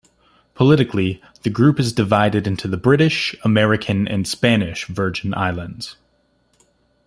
Politically, 0.55 1.21
the 1.43 1.51
group 1.51 1.79
is 1.79 1.93
divided 1.93 2.47
into 2.47 2.67
the 2.67 2.75
British, 2.75 3.35
American, 3.43 4.07
and 4.07 4.27
Spanish 4.27 4.85
Virgin 4.87 5.31
Islands. 5.35 5.95